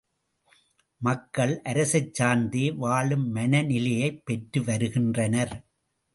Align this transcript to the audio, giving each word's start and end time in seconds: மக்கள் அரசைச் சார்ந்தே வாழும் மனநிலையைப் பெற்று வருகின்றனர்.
மக்கள் 1.01 1.61
அரசைச் 1.63 2.13
சார்ந்தே 2.13 2.71
வாழும் 2.77 3.27
மனநிலையைப் 3.35 4.21
பெற்று 4.25 4.61
வருகின்றனர். 4.63 5.55